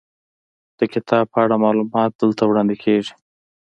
[0.79, 3.13] د کتاب په اړه معلومات دلته وړاندې کیږي.